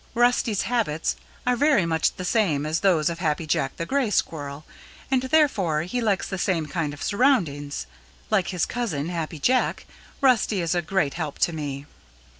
[0.15, 1.15] Rusty's habits
[1.45, 4.65] are very much the same as those of Happy Jack the Gray Squirrel,
[5.11, 7.85] and therefore he likes the same kind of surroundings.
[8.31, 9.85] Like his cousin, Happy Jack,
[10.19, 11.85] Rusty is a great help to me."